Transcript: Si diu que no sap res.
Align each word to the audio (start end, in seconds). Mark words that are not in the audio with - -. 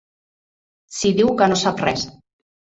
Si 1.01 1.13
diu 1.21 1.31
que 1.43 1.51
no 1.53 1.61
sap 1.67 1.87
res. 1.89 2.11